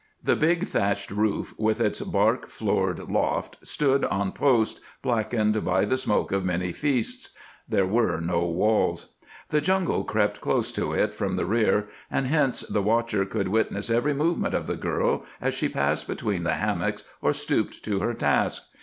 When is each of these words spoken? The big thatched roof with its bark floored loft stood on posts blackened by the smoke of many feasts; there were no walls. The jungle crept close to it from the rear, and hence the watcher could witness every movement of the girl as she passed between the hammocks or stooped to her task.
The 0.23 0.35
big 0.35 0.65
thatched 0.65 1.11
roof 1.11 1.53
with 1.59 1.79
its 1.79 2.01
bark 2.01 2.47
floored 2.47 2.97
loft 3.11 3.57
stood 3.61 4.03
on 4.05 4.31
posts 4.31 4.81
blackened 5.03 5.63
by 5.63 5.85
the 5.85 5.95
smoke 5.95 6.31
of 6.31 6.43
many 6.43 6.71
feasts; 6.71 7.29
there 7.69 7.85
were 7.85 8.19
no 8.19 8.39
walls. 8.47 9.13
The 9.49 9.61
jungle 9.61 10.03
crept 10.03 10.41
close 10.41 10.71
to 10.71 10.91
it 10.93 11.13
from 11.13 11.35
the 11.35 11.45
rear, 11.45 11.87
and 12.09 12.25
hence 12.25 12.61
the 12.61 12.81
watcher 12.81 13.27
could 13.27 13.49
witness 13.49 13.91
every 13.91 14.15
movement 14.15 14.55
of 14.55 14.65
the 14.65 14.75
girl 14.75 15.23
as 15.39 15.53
she 15.53 15.69
passed 15.69 16.07
between 16.07 16.45
the 16.45 16.53
hammocks 16.55 17.03
or 17.21 17.31
stooped 17.31 17.83
to 17.85 17.99
her 17.99 18.15
task. 18.15 18.73